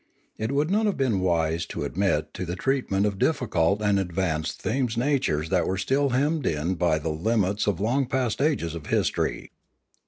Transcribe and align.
It 0.39 0.51
would 0.51 0.71
not 0.71 0.87
have 0.87 0.97
been 0.97 1.19
wise 1.19 1.67
to 1.67 1.83
admit 1.83 2.33
to 2.33 2.43
the 2.43 2.55
treatment 2.55 3.05
of 3.05 3.19
difficult 3.19 3.83
and 3.83 3.99
ad 3.99 4.07
vanced 4.07 4.53
themes 4.53 4.97
natures 4.97 5.49
that 5.49 5.67
were 5.67 5.77
still 5.77 6.09
hemmed 6.09 6.47
in 6.47 6.73
by 6.73 6.97
the 6.97 7.09
limits 7.09 7.67
of 7.67 7.79
long 7.79 8.07
past 8.07 8.41
ages 8.41 8.73
of 8.73 8.87
history. 8.87 9.51